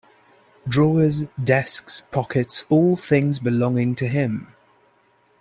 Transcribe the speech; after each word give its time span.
Drawers, 0.67 1.25
desks, 1.35 2.01
pockets, 2.09 2.65
all 2.69 2.95
things 2.95 3.37
belonging 3.37 3.93
to 3.93 4.07
him. 4.07 4.47